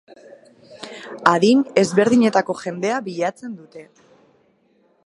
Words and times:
Adin 1.33 1.61
ezberdinetako 1.83 2.57
jendea 2.63 2.99
bilatzen 3.11 3.55
dute. 3.61 3.89